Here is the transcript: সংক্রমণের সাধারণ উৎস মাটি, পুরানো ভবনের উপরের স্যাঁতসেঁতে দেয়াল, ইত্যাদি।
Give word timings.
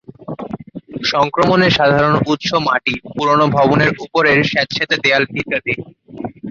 সংক্রমণের 1.11 1.75
সাধারণ 1.77 2.15
উৎস 2.25 2.49
মাটি, 2.65 2.93
পুরানো 3.07 3.45
ভবনের 3.55 3.91
উপরের 4.05 4.37
স্যাঁতসেঁতে 4.43 4.95
দেয়াল, 5.03 5.23
ইত্যাদি। 5.33 5.73